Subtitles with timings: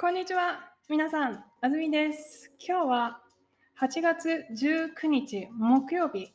[0.00, 0.72] こんにちは。
[0.88, 2.50] 皆さん、あずみです。
[2.58, 3.20] 今日は
[3.78, 6.32] 8月19日木曜日。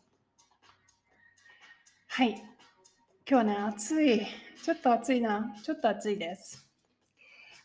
[2.10, 2.44] はい。
[3.28, 4.22] 今日ね、暑い。
[4.64, 5.52] ちょっと暑いな。
[5.64, 6.70] ちょっと暑いです。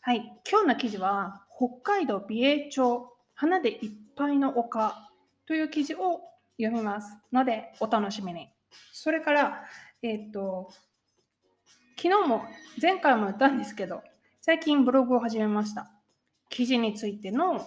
[0.01, 0.41] はい。
[0.51, 5.07] 今日の記事は、北海道美瑛町、花でいっぱいの丘
[5.45, 6.23] という記事を
[6.59, 8.49] 読みますので、お楽しみに。
[8.95, 9.65] それから、
[10.01, 10.71] えっ、と、
[11.99, 12.43] 昨日も、
[12.81, 14.03] 前回も言ったんですけど、
[14.43, 16.00] 最近ブログを始めました。
[16.51, 17.67] 記事についての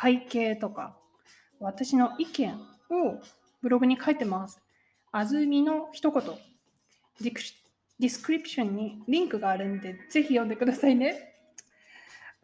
[0.00, 0.96] 背景とか、
[1.60, 3.20] 私の意見を
[3.60, 4.60] ブログに書いてます。
[5.10, 6.22] あずみの一言。
[7.20, 7.40] ディク
[8.00, 11.28] description にリンクがあるんで、ぜひ読んでくださいね。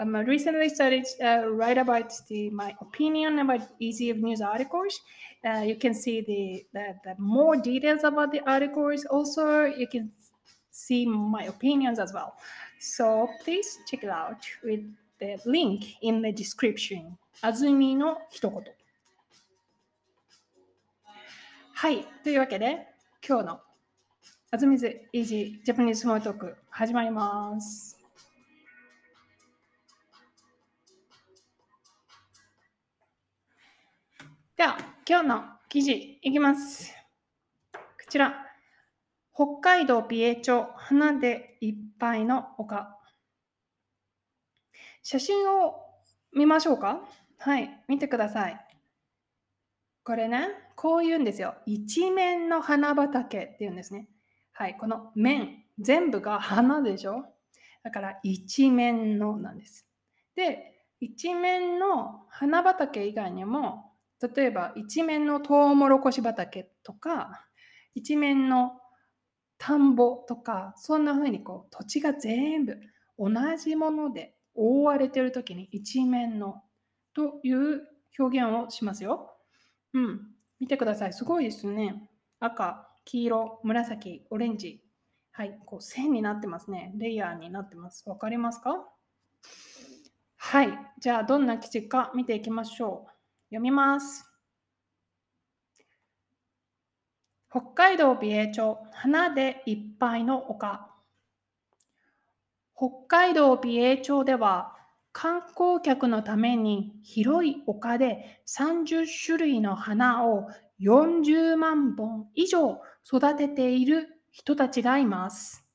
[0.00, 5.00] Um, I recently started uh, write about the, my opinion about Easy of News articles.
[5.44, 9.04] Uh, you can see the, the, the more details about the articles.
[9.06, 10.12] Also, you can
[10.70, 12.34] see my opinions as well.
[12.78, 14.84] So please check it out with
[15.18, 17.16] the link in the description.
[17.40, 18.62] あずみの一言。
[21.74, 22.04] はい。
[22.24, 22.88] というわけで、
[23.26, 23.60] 今日の
[24.50, 27.98] あずみず Easy Japanese Small Talk 始まります。
[34.56, 34.76] では、
[35.08, 36.92] 今日の記事いきます。
[37.72, 38.44] こちら。
[39.32, 42.97] 北海道美瑛町花でいっぱいの丘
[45.10, 45.86] 写真を
[46.34, 47.00] 見ましょうか？
[47.38, 48.60] はい見てください。
[50.04, 51.54] これねこう言うんですよ。
[51.64, 54.06] 一面の花畑っていうんですね。
[54.52, 57.24] はいこの面全部が花でしょ？
[57.82, 59.86] だから一面のなんです。
[60.36, 67.46] で一面の花畑以外にも例えば一面のトウモロコシ畑とか
[67.94, 68.72] 一面の
[69.56, 72.78] 田んぼとかそんな風にこう土地が全部
[73.18, 76.62] 同じもので覆われてる時に一面の
[77.14, 77.86] という
[78.18, 79.36] 表現をしますよ。
[79.94, 80.20] うん。
[80.58, 81.12] 見てください。
[81.12, 82.10] すごいですね。
[82.40, 84.82] 赤、黄色、紫、オレンジ。
[85.32, 85.56] はい。
[85.64, 86.92] こう線になってますね。
[86.96, 88.02] レイヤーになってます。
[88.08, 88.84] わかりますか？
[90.36, 90.76] はい。
[90.98, 93.10] じゃあどんな記事か見ていきましょう。
[93.50, 94.24] 読みます。
[97.50, 100.87] 北海道美瑛町花でいっぱいの丘
[102.80, 104.72] 北海道美瑛町では
[105.10, 110.46] 観光客のために広い丘で30種類の花を
[110.80, 115.68] 40万本以上育てている人たちがいます。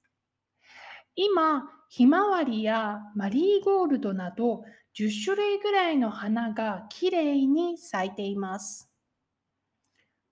[1.18, 4.64] 今、ひまわりやマリーゴールドなど
[4.98, 8.90] 10種類ぐらいの花がきれいに咲いています。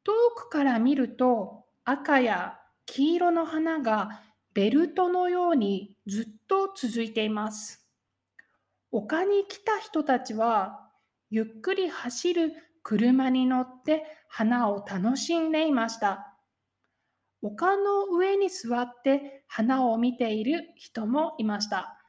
[0.06, 4.22] 遠くから見ると赤や黄色の花が
[4.54, 7.88] ベルトのようにずっと続いています。
[8.92, 10.92] 丘に来た人たちは
[11.30, 12.52] ゆっくり走る
[12.84, 16.36] 車に乗って花を楽しんでいました。
[17.42, 22.06] 丘の上に座って花を見ている人もいました。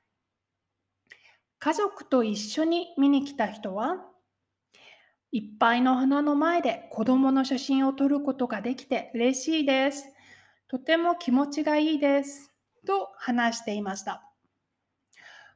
[1.61, 3.99] 家族と一緒に見に来た人は
[5.31, 10.09] いっぱいの花の前で子供の写真を撮ることができて嬉しいです。
[10.67, 12.51] とても気持ちがいいです。
[12.85, 14.32] と話していました。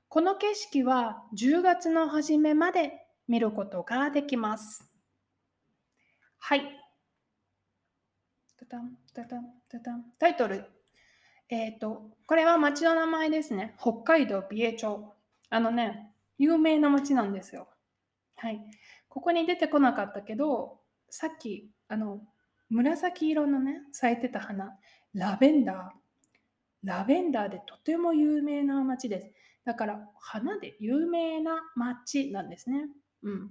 [0.09, 4.89] この景色は10月の初めまで見ることができます。
[6.39, 6.63] はい。
[10.19, 10.65] タイトル。
[11.49, 13.75] えっ、と、これは町の名前ですね。
[13.81, 15.15] 北海道美瑛町。
[15.51, 17.69] あのね、有名な町なんですよ。
[18.37, 18.61] はい。
[19.09, 20.81] ここに出てこなかったけど、
[21.11, 22.21] さっき、あの、
[22.69, 24.77] 紫色のね、咲いてた花、
[25.15, 26.07] ラベンダー。
[26.85, 29.31] ラベンダーでとても有名な町です。
[29.67, 32.89] だから、花で有名な町なんですね。
[33.23, 33.51] うん。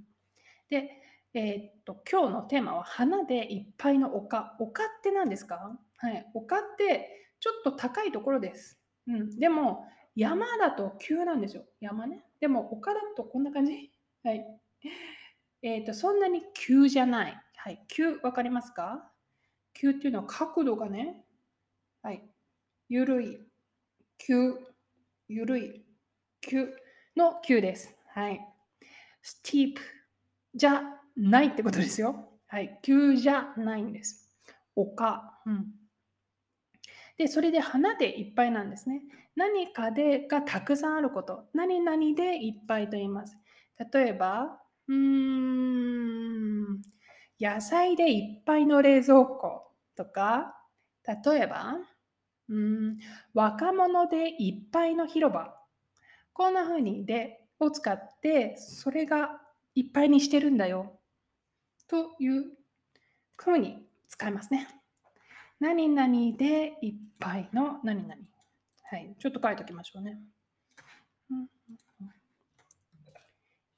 [0.69, 0.89] で、
[1.35, 4.55] えーっと、今日のテーマは、花でいっぱいの丘。
[4.59, 5.77] 丘って何ですか？
[5.97, 6.25] はい。
[6.33, 8.81] 丘って、ちょっと高いところです。
[9.07, 9.37] うん。
[9.37, 11.65] でも、山だと急なんですよ。
[11.81, 12.23] 山ね。
[12.39, 13.91] でも、丘だとこんな感じ。
[14.23, 14.45] はい。
[15.61, 17.41] えー、とそんなに急じゃない。
[17.57, 19.11] はい、急わかりますか？
[19.73, 21.25] 急っていうのは角度がね、
[22.01, 22.23] はい、
[22.87, 23.39] ゆるい、
[24.17, 24.53] 急、
[25.27, 25.84] ゆるい、
[26.47, 26.69] 急
[27.17, 27.95] の急です。
[28.13, 28.39] はい。
[29.23, 29.81] スティープ
[30.53, 30.83] じゃ
[31.17, 32.29] ないってことですよ。
[32.47, 34.29] はい、急じゃないんです。
[34.75, 35.39] 丘。
[35.45, 35.65] うん。
[37.17, 39.01] で、それで花でいっぱいなんですね。
[39.35, 41.45] 何かでがたくさんあること。
[41.53, 43.35] 何々でいっぱいと言います。
[43.91, 46.81] 例えば、うーん、
[47.39, 50.55] 野菜でいっぱいの冷蔵庫とか、
[51.25, 51.77] 例えば、
[52.49, 52.57] うー
[52.91, 52.97] ん、
[53.33, 55.64] 若者でいっぱいの広場。
[56.35, 59.41] こんな風にでを使って、それが
[59.73, 60.99] いっぱいにしてるんだよ。
[61.87, 62.51] という
[63.37, 64.67] ふうに使いますね。
[65.61, 68.15] 何々でいっぱいの何々。
[68.83, 69.15] はい。
[69.17, 70.19] ちょっと書いておきましょうね。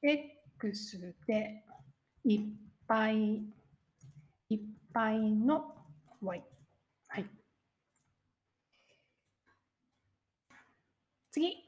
[0.01, 1.63] X で
[2.23, 2.41] いっ
[2.87, 3.43] ぱい
[4.49, 4.59] いっ
[4.91, 5.75] ぱいの
[6.21, 6.43] Y。
[7.07, 7.25] はい。
[11.31, 11.66] 次。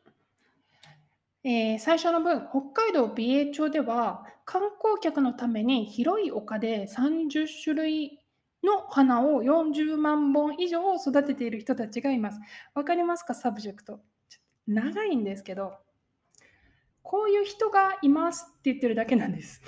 [1.44, 8.20] えー、最初の文、北海道美瑛町では観光客のために広い丘で30種類
[8.64, 12.40] の花を40万本以上育てている人たちがいます。
[12.74, 13.34] わかりますか？
[13.34, 14.02] subject。
[14.68, 15.78] 長いんですけど、
[17.02, 19.62] こういう人がいますって言ってるだけなんです。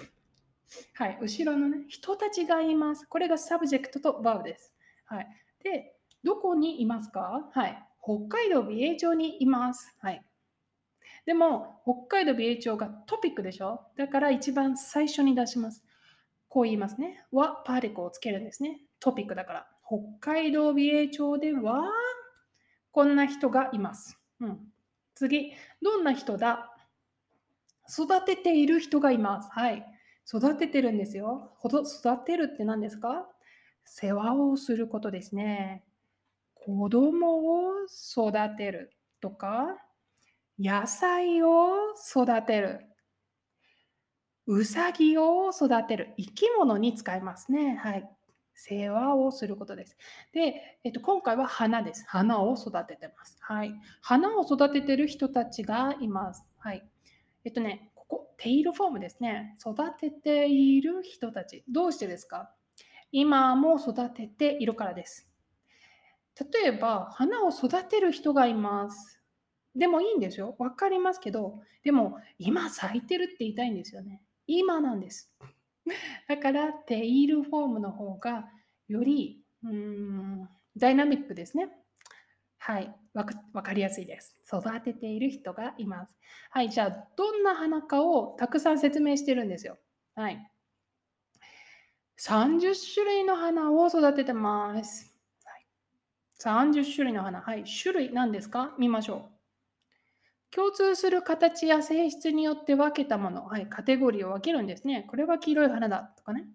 [0.96, 3.08] はい、後ろのね、人たちがいます。
[3.08, 4.74] これが subject と verb です。
[5.06, 5.28] はい。
[5.64, 7.50] で、どこにいますか？
[7.54, 7.88] はい。
[8.04, 9.96] 北海道美瑛町にいます。
[10.00, 10.26] はい。
[11.26, 13.82] でも、北海道美瑛町が topic でしょ？
[13.96, 15.84] だから一番最初に出します。
[16.50, 17.24] こう言いますね。
[17.32, 18.82] は particle をつけるんですね。
[19.00, 19.68] topic だから。
[19.86, 21.84] 北海道美瑛町では、
[22.92, 24.20] こんな人がいます。
[24.40, 24.60] うん、
[25.16, 26.76] 次、どんな人だ？
[27.88, 29.50] 育てている人がいます。
[29.52, 29.86] はい。
[30.28, 31.52] 育ててるんですよ。
[31.58, 33.28] ほど育てるって何ですか？
[33.84, 35.84] 世話をすることですね。
[36.56, 39.78] 子供を育てるとか、
[40.64, 42.86] 野菜を育てる。
[44.46, 46.14] うさぎを育てる。
[46.18, 47.80] 生き物に使いますね。
[47.82, 48.08] はい。
[48.54, 49.98] 世話をすることです。
[50.34, 52.06] で、えっと、今回は花です。
[52.08, 53.38] 花を育ててます。
[53.40, 53.74] はい。
[54.02, 56.46] 花を育ててる人たちがいます。
[56.60, 56.88] はい。
[57.44, 59.56] えっとね、ここ、テイルフォームですね。
[59.60, 61.64] 育てている人たち。
[61.68, 62.54] どうしてですか？
[63.12, 65.28] 今も育てているからです。
[66.54, 69.21] 例えば、花を育てる人がいます。
[69.76, 70.56] でもいいんですよ。
[70.60, 74.22] わかりますけど、でも今咲いてるって言いたいんですよね。
[74.48, 75.34] 今なんです。
[76.28, 78.52] だから、テイルフォームの方が
[78.88, 81.70] よりうんダイナミックですね。
[82.58, 82.96] はい。
[83.14, 84.38] わかりやすいです。
[84.46, 86.16] 育てている人がいます。
[86.52, 86.70] はい。
[86.70, 89.80] じゃあ、どんな花かをたくさん説明してるんですよ。
[90.16, 90.52] はい。
[92.20, 95.12] 30種類の花を育ててます。
[96.40, 97.42] 30種類の花。
[97.42, 97.64] はい。
[97.64, 98.76] 種類何ですか？
[98.78, 99.41] 見ましょう。
[100.54, 105.06] 共通する形や性質によって分けたもの、はい、カテゴリーを分けるんですね。
[105.10, 106.46] これは黄色い花だとかね。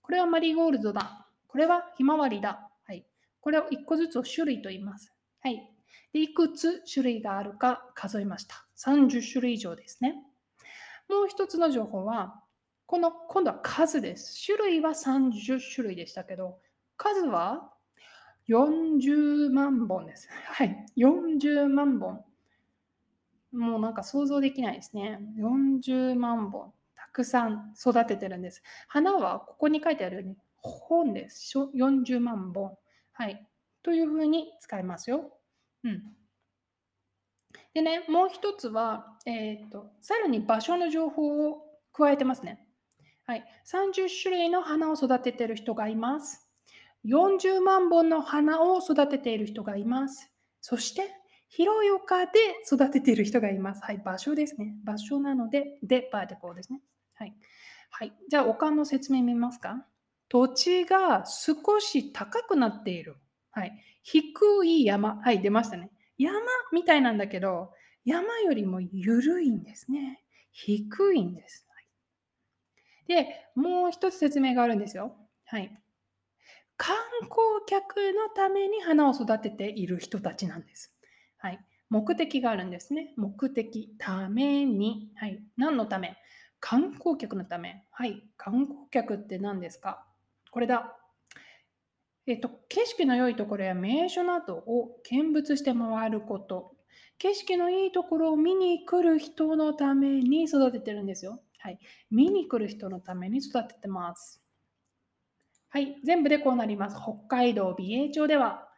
[0.00, 1.26] これはマリーゴールドだ。
[1.48, 2.70] これはひまわりだ。
[2.86, 3.04] はい、
[3.40, 5.12] これを1個ずつを種類と言います。
[5.40, 5.70] はい、
[6.14, 8.64] でいくつ種類があるか数えました。
[8.78, 10.14] 30種類以上ですね。
[11.10, 12.40] もう一つの情報は、
[12.86, 14.46] この今度は数です。
[14.46, 16.58] 種類は30種類でしたけど、
[16.96, 17.70] 数は
[18.48, 20.28] 40万本です。
[20.30, 22.24] はい、40万本。
[23.52, 25.20] もうなんか想像できないですね。
[25.38, 28.62] 40万本、たくさん育ててるんです。
[28.88, 31.58] 花はここに書いてあるように本です。
[31.58, 32.76] 40万本。
[33.12, 33.46] はい。
[33.82, 35.32] というふうに使いますよ。
[35.84, 36.02] うん。
[37.74, 41.62] でね、もう一つは、えっ、と、さらに場所の情報を
[41.92, 42.66] 加えてますね。
[43.26, 43.44] はい。
[43.66, 46.48] 30種類の花を育ててる人がいます。
[47.06, 50.30] 40万本の花を育てている人がいます。
[50.60, 51.10] そして、
[51.54, 52.32] 広い丘で
[52.66, 53.82] 育てている人がいます。
[53.84, 54.74] はい、場所ですね。
[54.84, 56.80] 場所なので、で、パーティコーですね。
[57.14, 57.34] はい。
[57.90, 58.12] はい。
[58.26, 59.86] じゃあ、丘の説明見ますか？
[60.30, 63.16] 土地が少し高くなっている。
[63.50, 63.78] はい。
[64.02, 64.24] 低
[64.64, 65.16] い山。
[65.16, 65.90] はい、出ましたね。
[66.16, 66.40] 山
[66.72, 67.74] みたいなんだけど、
[68.06, 70.24] 山よりも緩いんですね。
[70.52, 71.66] 低いんです。
[71.68, 71.86] はい、
[73.08, 75.14] で、もう一つ説明があるんですよ。
[75.44, 75.78] はい。
[76.78, 80.91] 観光客のために花を育てている人たちなんです。
[81.42, 81.58] はい。
[81.90, 83.14] 目的があるんですね。
[83.16, 85.10] 目的、ために。
[85.16, 85.42] はい。
[85.56, 86.16] 何のため？
[86.60, 87.84] 観光客のため。
[87.90, 88.22] はい。
[88.36, 90.06] 観光客って何ですか？
[90.52, 90.96] これだ。
[92.28, 96.76] えっと、景色の良いところや名所などを見物して回ること。
[97.18, 101.40] 景色のいいところを見に来る人のために育ててるんですよ。
[101.58, 101.80] はい。
[102.12, 104.40] 見に来る人のために育ててます。
[105.70, 105.96] はい。
[106.04, 106.96] 全部でこうなります。
[106.96, 108.68] 北海道美瑛町では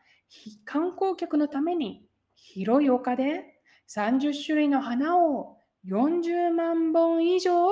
[0.64, 2.08] 観光客のために
[2.46, 7.68] 広い丘で30種類の花を40万本以上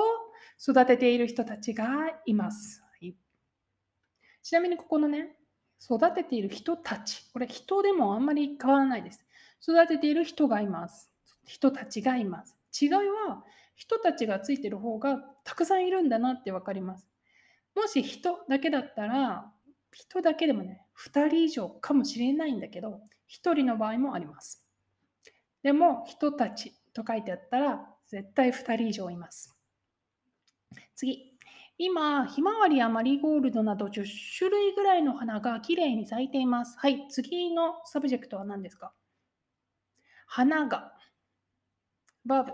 [0.59, 1.87] 育てている人たちが
[2.25, 2.83] います。
[4.41, 5.37] ちなみにここのね、
[5.79, 9.25] 育てている人たち、これ人でもあんまり変わらないです。
[9.61, 11.09] 育てている人がいます。
[11.45, 12.57] 人たちがいます。
[12.79, 13.43] 違いは
[13.75, 17.07] 人たちがついてる方がたくさんいるんだなって分かります。
[17.75, 19.49] もし人だけだったら、
[19.93, 22.99] 人だけでもね、2人以上かもしれないんだけど、
[23.29, 24.62] 1人の場合もあります。
[25.63, 29.57] でも、人たちと書いてあったら、絶対2人以上います。
[30.95, 31.31] 次。
[31.77, 34.05] 今、ひまわりやマリーゴールドなど10
[34.37, 36.77] 種類ぐらいの花がきれいに咲いています。
[36.77, 37.07] はい。
[37.09, 38.93] 次の subject は何ですか？
[40.27, 40.93] 花が、
[42.25, 42.51] バブ、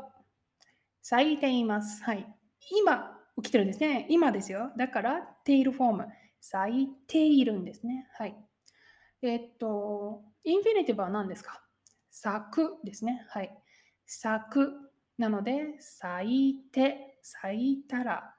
[1.01, 2.01] 咲いています。
[2.03, 2.25] はい。
[2.81, 4.07] 今、起きてるんですね。
[4.09, 4.71] 今ですよ。
[4.77, 6.07] だから、テイルフォーム。
[6.41, 8.07] 咲いているんですね。
[8.17, 8.35] はい。
[9.21, 11.61] えっと、インフィニティブは何ですか？
[12.21, 13.25] 咲くですね。
[13.29, 13.57] はい。
[14.05, 14.91] 咲く。
[15.17, 18.35] なので、咲いて、咲いたら、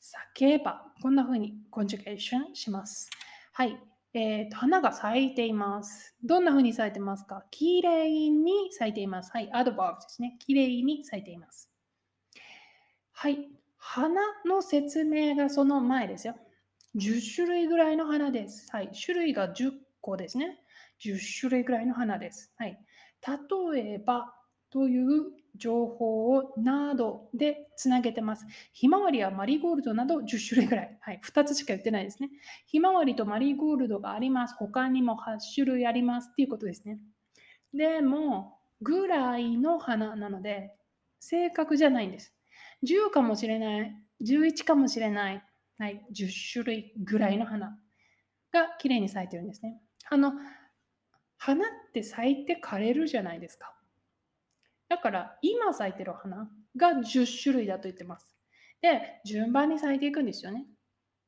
[0.00, 0.92] 咲けば。
[1.02, 3.10] こんな風にコンジュケーションします。
[3.52, 3.78] はい。
[4.14, 6.14] えーと、花が咲いています。
[6.24, 7.44] どんな風に咲いてますか？
[7.50, 9.30] きれいに咲いています。
[9.30, 9.50] はい。
[9.52, 10.38] アドバーブですね。
[10.38, 11.70] きれいに咲いています。
[13.12, 13.50] はい。
[13.76, 16.34] 花の説明がその前ですよ。
[16.96, 18.68] 10種類ぐらいの花です。
[18.72, 18.90] はい。
[18.90, 19.52] 種類が
[20.00, 20.58] 個ですね。
[21.04, 22.52] 10種類ぐらいの花です。
[22.56, 22.78] はい。
[23.72, 24.34] 例えば、
[24.70, 28.46] という情報をなどでつなげてます。
[28.72, 30.98] ひまわりやマリーゴールドなど10種類ぐらい。
[31.00, 31.20] はい。
[31.24, 32.30] 2つしか言ってないですね。
[32.66, 34.54] ひまわりとマリーゴールドがあります。
[34.58, 36.98] 他にも8種類ありますっていうことですね。
[37.72, 40.74] でも、ぐらいの花なので、
[41.20, 42.34] 正確じゃないんです。
[42.84, 43.92] 10かもしれない。
[44.24, 45.42] 11かもしれない。
[45.78, 47.78] はい、10種類ぐらいの花
[48.52, 49.80] が綺麗に咲いてるんですね。
[50.10, 50.32] あの、
[51.36, 53.74] 花って咲いて枯れるじゃないですか。
[54.88, 58.34] だから今咲いてる花が10種類だと言ってます。
[58.80, 60.66] で、順番に咲いていくんですよね。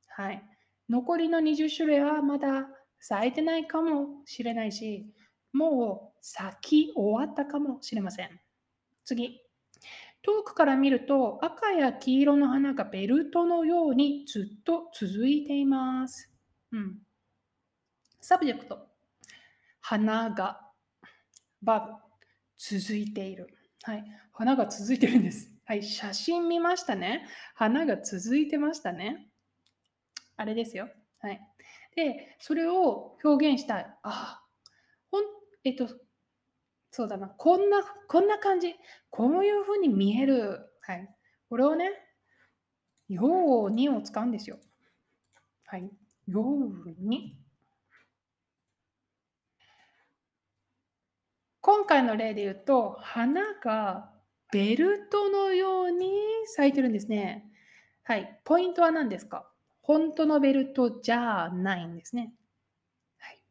[0.09, 0.43] はい。
[0.89, 2.69] 残りの20種類はまだ
[2.99, 5.07] 咲いてないかもしれないし、
[5.53, 8.41] もう咲き終わったかもしれません。
[9.05, 9.41] 次。
[10.23, 16.31] 遠くから見ると赤や黄色の花がベルトのようにずっと続いています。
[16.73, 16.99] うん。
[18.21, 18.79] subject。
[19.81, 20.61] 花が、
[21.63, 21.93] バブ、
[22.57, 23.49] 続いている。
[23.83, 24.05] はい。
[24.33, 25.51] 花が続いてるんです。
[25.65, 25.83] はい。
[25.83, 27.27] 写真見ましたね。
[27.55, 29.31] 花が続いてましたね。
[30.37, 30.89] あれですよ。
[31.21, 31.41] はい。
[31.97, 33.87] で、それを表現したい。
[34.03, 34.43] あ、
[35.11, 35.23] ほん、
[35.65, 35.89] えっと、
[36.91, 37.29] そうだな。
[37.29, 38.75] こんな、こんな感じ。
[39.09, 40.61] こういうふうに見える。
[40.83, 41.09] はい。
[41.49, 41.91] これをね、
[43.09, 44.59] ようにを使うんですよ。
[45.67, 45.91] はい。
[46.27, 47.40] ように。
[51.63, 54.11] 今回の例で言うと、花が
[54.51, 56.11] ベルトのように
[56.47, 57.45] 咲いてるんですね。
[58.03, 58.41] はい。
[58.45, 59.47] ポイントは何ですか？
[59.83, 62.33] 本当のベルトじゃないんですね。
[63.19, 63.43] はい。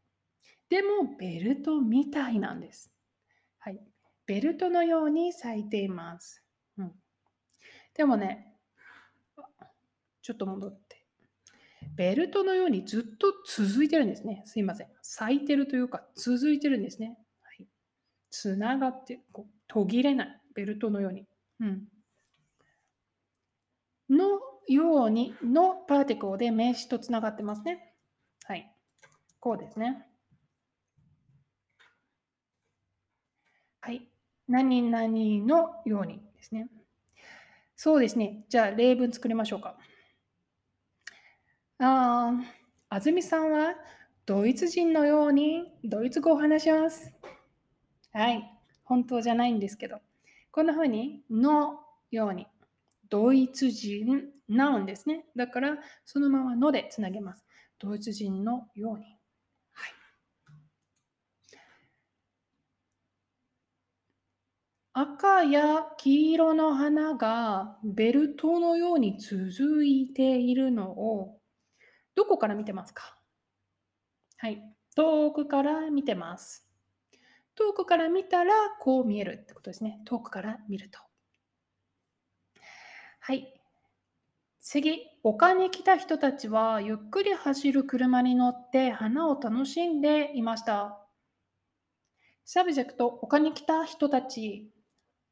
[0.70, 2.92] でも、ベルトみたいなんです。
[3.60, 3.80] はい。
[4.26, 6.44] ベルトのように咲いています。
[6.78, 6.92] うん、
[7.94, 8.56] でもね、
[10.22, 11.06] ちょっと戻って。
[11.96, 14.42] ベルトのようにずっと続いてるんですね。
[14.46, 14.88] すいません。
[15.02, 17.18] 咲いてるというか、続いてるんですね。
[18.32, 20.42] つながって、こう途切れない。
[20.56, 21.26] ベルトのように。
[21.60, 21.88] うん。
[24.10, 27.96] のように、のパーティクルで名詞とつながってますね。
[28.46, 28.74] はい。
[29.40, 30.06] こうですね。
[33.82, 34.10] はい。
[34.48, 36.70] 何々のようにですね。
[37.76, 38.46] そうですね。
[38.50, 39.78] じゃあ、例文作りましょうか。
[41.82, 42.34] あ
[42.90, 43.74] あずみさんは
[44.26, 47.14] ドイツ人のようにドイツ語を話します。
[48.14, 48.44] はい。
[48.84, 50.00] 本当じゃないんですけど。
[50.52, 52.48] こんな風に、のように。
[53.10, 55.26] ドイツ人、ナウンですね。
[55.36, 57.46] だから、そのままのでつなげます。
[57.78, 59.16] ドイツ人のように。
[64.94, 71.40] 赤や黄色の花がベルトのように続いているのを
[72.16, 73.18] どこから見てますか？
[74.38, 74.62] はい。
[74.96, 76.69] 遠くから見てます。
[77.60, 80.00] 遠くから見たらこう見えるってことですね。
[80.06, 81.00] 遠くから見ると。
[83.20, 83.54] はい。
[84.62, 91.06] 次、丘に来た人たちはゆっくり走る車に乗って花を楽しんでいました。
[92.46, 94.72] subject、丘に来た人たち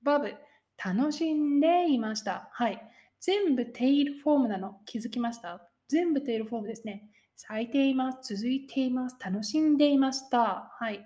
[0.03, 0.35] バブ、
[0.83, 2.49] 楽しんでいました。
[2.51, 2.81] はい。
[3.21, 5.61] 全部テイルフォームなの気づきました？
[5.87, 7.09] 全部テイルフォームですね。
[7.37, 8.35] 咲いています。
[8.35, 9.15] 続いています。
[9.17, 10.71] 楽しんでいました。
[10.77, 11.05] はい。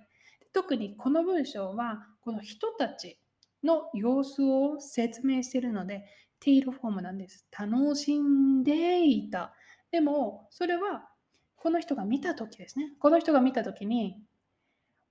[0.54, 3.20] 特にこの文章は、この人たち
[3.64, 6.06] の様子を説明しているので、
[6.40, 7.46] テイルフォームなんです。
[7.58, 9.54] 楽しんでいた。
[9.92, 11.08] でも、それは
[11.56, 12.94] この人が見たときですね。
[13.00, 14.22] この人が見たときに、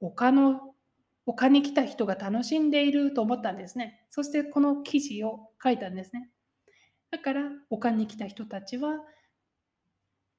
[0.00, 0.74] 他の
[1.26, 4.04] 他に来た人が楽しんでいると思ったんですね。
[4.08, 6.30] そしてこの記事を書いたんですね。
[7.10, 9.00] だから他に来た人たちは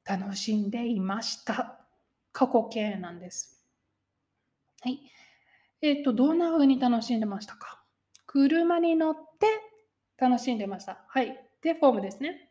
[0.03, 1.79] 楽しんでいました。
[2.33, 3.60] 過去形なんです。
[4.81, 4.99] はい。
[5.81, 7.83] えっ、ー、と、どんな風に楽しんでましたか？
[8.25, 9.47] 車に乗って
[10.17, 11.05] 楽しんでました。
[11.07, 11.39] はい。
[11.61, 12.49] で、フォームですね。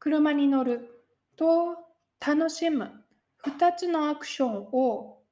[0.00, 1.04] 車に乗る
[1.36, 1.76] と
[2.24, 2.90] 楽しむ。
[3.44, 5.22] 2つのアクションを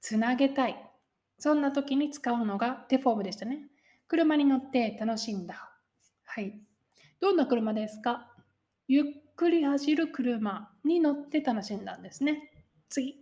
[0.00, 0.90] つなげたい。
[1.38, 3.68] そんな時に使うのがデフォームでしたね。
[4.06, 5.72] 車に乗って楽しんだ。
[6.24, 6.60] はい。
[7.20, 8.28] どんな車ですか？
[8.86, 12.52] ゆっくり走る車に乗って楽しんだんですね。
[12.88, 13.21] 次。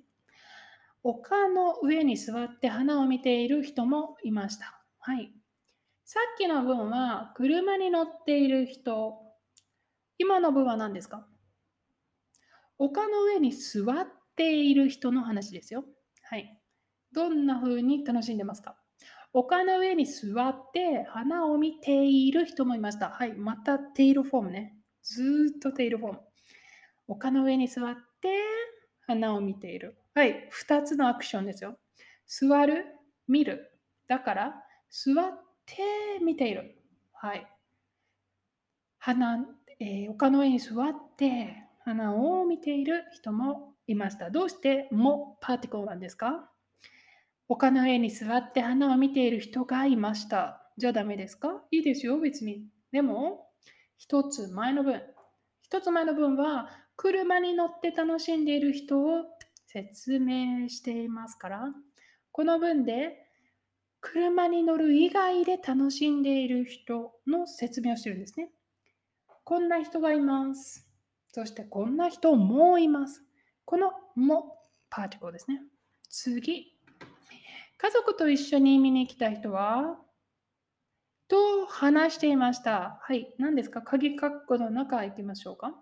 [1.02, 4.82] 丘の上に座って花を見ている人もいました。
[4.98, 5.32] はい。
[6.04, 9.14] さっきの文は車に乗っている人。
[10.18, 11.26] 今の文は何ですか？
[12.78, 15.84] 丘の上に座っている人の話ですよ。
[16.22, 16.60] はい。
[17.12, 18.76] どんな風に楽しんでますか？
[19.32, 23.10] 丘の上に座って花を見ている人もいました。
[23.10, 23.32] はい。
[23.32, 24.76] またテイルフォームね。
[25.02, 26.20] ずっとテイルフォーム。
[27.08, 28.28] 丘の上に座って
[29.06, 29.96] 花を見ている。
[30.14, 31.78] はい、2つのアクションですよ。
[32.26, 32.84] 座る、
[33.28, 33.78] 見る。
[34.08, 34.54] だから、
[34.90, 35.14] 座っ
[35.66, 35.82] て
[36.24, 36.82] 見ている。
[37.12, 37.46] はい。
[38.98, 39.46] 花、
[39.78, 44.30] えー、丘の上に座って花を見ている人もいました。
[44.30, 46.50] どうしてもパーティクルなんですか？
[47.48, 50.70] 丘の上に座って花を見ている人がいました。
[50.76, 51.62] じゃあダメですか？
[51.70, 52.66] いいですよ、別に。
[52.90, 53.46] でも、
[53.96, 55.02] 一つ前の文。
[55.62, 59.24] 一つ前の文は、車に乗って楽しんでいる人を
[59.72, 61.72] 説明していますから、
[62.32, 63.24] この文で
[64.00, 68.50] 車に乗る以外で楽しんでいる人の説明をしてるんですね。
[69.44, 70.88] こんな人がいます。
[71.28, 73.22] そしてこんな人もいます。
[73.64, 74.58] このも
[74.88, 75.62] パーティクルですね。
[76.08, 76.76] 次。
[77.78, 79.98] 家族と一緒に見に来た人は
[81.28, 82.98] と話していました。
[83.00, 83.32] はい。
[83.38, 83.82] 何ですか？
[83.82, 85.76] 鍵括弧の中行きましょうか。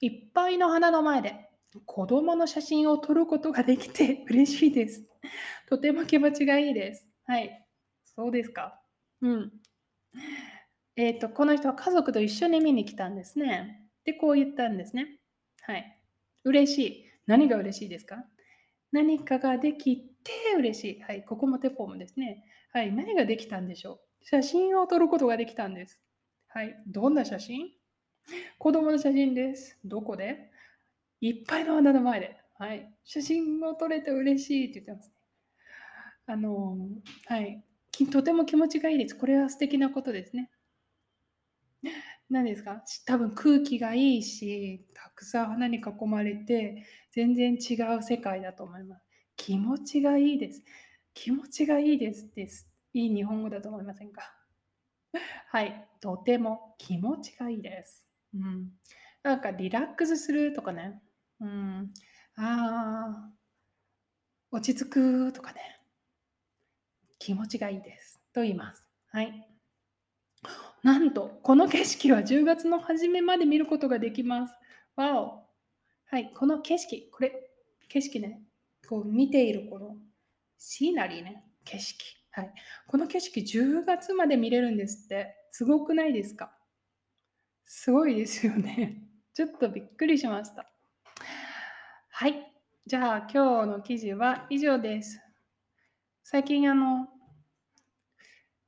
[0.00, 1.48] いっぱいの花の前で
[1.84, 5.04] 子供の写真を撮ることができて 嬉しいです。
[5.68, 7.08] とても気持ちがいいです。
[7.24, 7.66] はい。
[8.04, 8.80] そうですか。
[9.20, 9.52] うん。
[10.96, 13.88] えっ、ー、と、この人は家族と一緒に見に来たんですね。
[14.04, 15.18] で、こう言ったんですね。
[15.62, 15.98] はい。
[16.44, 17.04] 嬉しい。
[17.26, 18.24] 何が嬉しいですか？
[18.92, 21.02] 何かができて嬉しい。
[21.02, 21.24] はい。
[21.24, 22.44] ここもテフォームですね。
[22.72, 22.92] はい。
[22.92, 24.24] 何ができたんでしょう？
[24.24, 26.00] 写真を撮ることができたんです。
[26.48, 26.76] はい。
[26.86, 27.72] どんな写真？
[28.58, 29.78] 子供の写真です。
[29.84, 30.50] どこで？
[31.20, 32.36] いっぱいの花の前で。
[32.58, 32.90] はい。
[33.04, 35.12] 写真を撮れて嬉しいって言ってます。
[36.26, 36.76] あの、
[37.26, 37.62] はい。
[38.10, 39.16] とても気持ちがいいです。
[39.16, 40.50] これは素敵なことですね。
[42.28, 42.82] 何ですか？
[43.06, 49.04] 多分空気がいいし、たくさん花に囲まれて、全然違う世界だと思います。
[49.36, 50.62] 気持ちがいいです。
[51.14, 52.72] 気持ちがいいですです。
[52.92, 54.22] いい日本語だと思いませんか？
[55.50, 55.86] はい。
[56.00, 58.08] とても気持ちがいいです。
[58.34, 58.70] うん。
[59.22, 61.00] なんかリラックスするとかね。
[61.40, 61.92] うん。
[62.36, 63.32] ああ、
[64.50, 64.90] 落ち着
[65.28, 65.80] くとかね。
[67.18, 68.20] 気持ちがいいです。
[68.32, 68.88] と言います。
[69.10, 69.48] はい。
[70.82, 74.54] なんと、この景色は10月の初めまで見ることができます。
[74.96, 75.46] わお。
[76.06, 77.50] はい、この景色、これ、
[77.88, 78.42] 景色ね、
[78.88, 79.96] こう見ているこの
[80.58, 82.04] シーナリーね、景色。
[82.30, 82.54] はい。
[82.86, 85.34] この景色10月まで見れるんですって。
[85.50, 86.52] すごくないですか？
[87.64, 89.02] すごいですよね。
[89.34, 90.75] ちょっとびっくりしました。
[92.18, 92.50] はい。
[92.86, 95.20] じゃあ今日の記事は以上です。
[96.24, 97.08] 最近あの、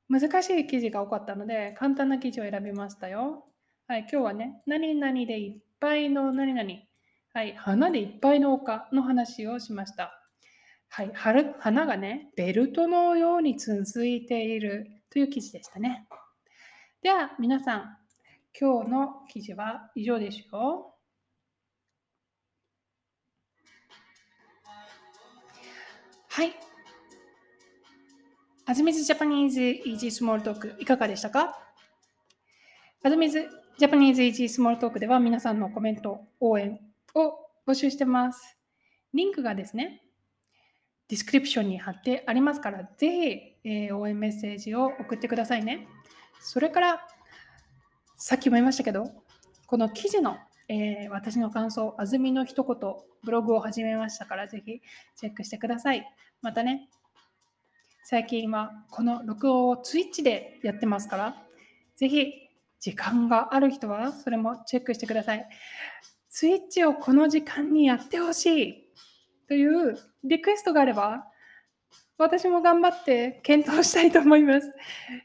[0.07, 3.47] 難しい記事が多かったので、簡単な記事を選びましたよ。
[3.87, 6.69] はい、今日はね、何々でいっぱいの何々、
[7.33, 10.11] はい、花でいっぱいの丘の話をしました。
[10.89, 16.05] はい、花がね、ベルトのように続いているという記事でしたね。
[17.01, 17.97] では、皆さん、
[18.53, 20.93] 今日の記事は以上ですよ。
[26.39, 26.53] はい。
[28.65, 31.59] Azumi's Japanese Easy Small Talk いかがでしたか？
[33.03, 36.79] Azumi's Japanese Easy Small Talk では皆さんのコメント、応援
[37.13, 37.33] を
[37.67, 38.57] 募集してます。
[39.13, 40.01] リンクがですね、
[41.09, 43.09] description に貼ってありますから、ぜ
[43.61, 45.89] ひ、えー、応援メッセージを送ってくださいね。
[46.39, 47.05] それから、
[48.15, 49.11] さっきも言いましたけど、
[49.67, 50.37] この記事の、
[50.69, 52.77] えー、私の感想、あずみの一言、
[53.23, 54.81] ブログを始めましたから、ぜひ
[55.15, 56.05] チェックしてください。
[56.43, 56.87] またね、
[58.03, 61.43] 最近はこの録音をツイッチでやってますから、
[61.95, 62.33] ぜひ
[62.79, 65.49] 時間がある人はそれもチェックしてください。
[66.29, 68.89] ツイッチをこの時間にやってほしい
[69.47, 71.25] というリクエストがあれば、
[72.19, 74.71] 私も頑張って検討したいと思います。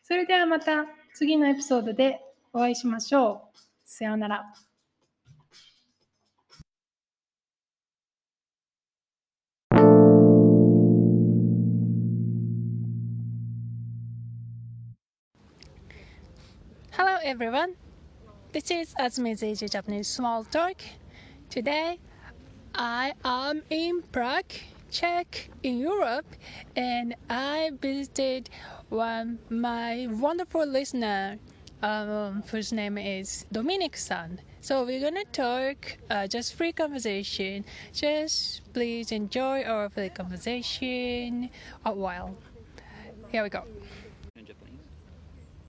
[0.03, 2.21] それではまた次のエピソードで
[2.55, 3.59] お会いしましょう。
[3.85, 4.55] さようなら。
[16.97, 17.75] Hello everyone.
[18.53, 20.77] This is Azmi's Asia Japanese Small Talk.
[21.51, 21.99] Today
[22.73, 24.55] I am in Prague,
[24.93, 26.25] Czech, in Europe,
[26.77, 28.49] and I visited
[28.91, 31.37] one my wonderful listener,
[31.83, 34.41] um, whose name is Dominic San.
[34.61, 37.65] So we're gonna talk uh, just free conversation.
[37.93, 41.51] Just please enjoy our free conversation
[41.85, 42.37] a while.
[43.33, 43.65] Here we go.